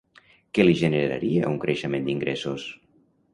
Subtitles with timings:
[0.57, 2.67] Què li generaria un creixement d'ingressos?